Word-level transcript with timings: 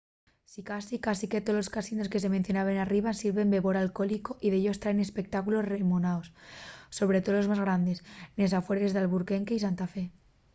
sicasí 0.51 0.95
cásique 1.07 1.45
tolos 1.47 1.71
casinos 1.75 2.09
que 2.11 2.21
se 2.23 2.33
mencionen 2.35 2.77
arriba 2.79 3.09
sirven 3.19 3.51
bébora 3.55 3.79
alcohólico 3.85 4.31
y 4.45 4.47
dellos 4.53 4.79
traen 4.81 4.99
espectáculos 5.05 5.67
renomaos 5.71 6.27
sobre 6.97 7.19
too 7.23 7.35
los 7.35 7.49
más 7.51 7.63
grandes 7.65 7.97
nes 8.37 8.55
afueres 8.59 8.91
d’albuquerque 8.93 9.53
y 9.57 9.63
santa 9.65 9.85
fe 9.93 10.03